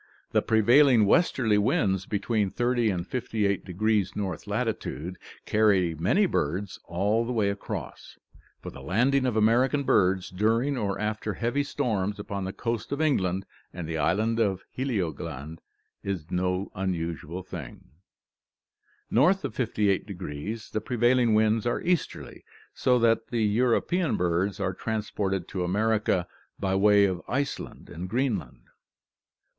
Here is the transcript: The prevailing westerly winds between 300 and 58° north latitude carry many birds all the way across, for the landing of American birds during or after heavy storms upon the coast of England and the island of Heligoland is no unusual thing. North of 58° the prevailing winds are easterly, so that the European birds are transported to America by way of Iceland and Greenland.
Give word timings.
The 0.31 0.41
prevailing 0.41 1.05
westerly 1.05 1.59
winds 1.59 2.07
between 2.07 2.49
300 2.49 2.89
and 2.91 3.07
58° 3.07 4.15
north 4.15 4.47
latitude 4.47 5.19
carry 5.45 5.93
many 5.93 6.25
birds 6.25 6.79
all 6.85 7.23
the 7.23 7.31
way 7.31 7.51
across, 7.51 8.17
for 8.63 8.71
the 8.71 8.81
landing 8.81 9.27
of 9.27 9.35
American 9.37 9.83
birds 9.83 10.31
during 10.31 10.75
or 10.75 10.97
after 10.99 11.35
heavy 11.35 11.61
storms 11.61 12.17
upon 12.19 12.45
the 12.45 12.51
coast 12.51 12.91
of 12.91 12.99
England 12.99 13.45
and 13.71 13.87
the 13.87 13.99
island 13.99 14.39
of 14.39 14.63
Heligoland 14.75 15.59
is 16.01 16.31
no 16.31 16.71
unusual 16.73 17.43
thing. 17.43 17.91
North 19.11 19.45
of 19.45 19.55
58° 19.55 20.71
the 20.71 20.81
prevailing 20.81 21.35
winds 21.35 21.67
are 21.67 21.79
easterly, 21.79 22.43
so 22.73 22.97
that 22.97 23.27
the 23.27 23.43
European 23.43 24.17
birds 24.17 24.59
are 24.59 24.73
transported 24.73 25.47
to 25.49 25.63
America 25.63 26.25
by 26.59 26.73
way 26.73 27.05
of 27.05 27.21
Iceland 27.27 27.87
and 27.91 28.09
Greenland. 28.09 28.63